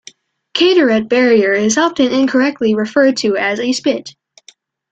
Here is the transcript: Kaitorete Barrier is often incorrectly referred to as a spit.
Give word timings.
Kaitorete 0.55 1.07
Barrier 1.07 1.53
is 1.53 1.77
often 1.77 2.11
incorrectly 2.11 2.73
referred 2.73 3.17
to 3.17 3.37
as 3.37 3.59
a 3.59 3.71
spit. 3.71 4.15